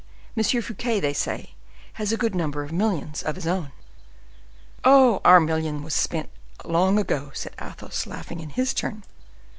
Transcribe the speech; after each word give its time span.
Fouquet, 0.35 0.99
they 0.99 1.13
say, 1.13 1.53
has 1.93 2.11
a 2.11 2.17
good 2.17 2.33
number 2.33 2.63
of 2.63 2.71
millions 2.71 3.21
of 3.21 3.35
his 3.35 3.45
own." 3.45 3.71
"Oh! 4.83 5.21
our 5.23 5.39
million 5.39 5.83
was 5.83 5.93
spent 5.93 6.29
long 6.65 6.97
ago," 6.97 7.29
said 7.35 7.53
Athos, 7.61 8.07
laughing 8.07 8.39
in 8.39 8.49
his 8.49 8.73
turn. 8.73 9.03